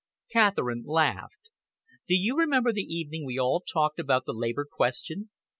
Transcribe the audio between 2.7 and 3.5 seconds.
the evening we